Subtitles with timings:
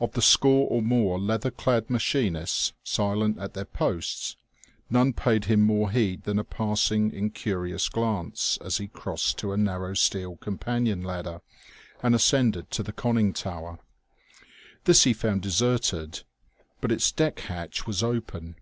[0.00, 4.34] Of the score or more leather clad machinists silent at their posts,
[4.90, 9.56] none paid him more heed than a passing, incurious glance as he crossed to a
[9.56, 11.42] narrow steel companion ladder
[12.02, 13.78] and ascended to the conning tower.
[14.82, 16.22] This he found deserted;
[16.80, 18.56] but its deck hatch was open.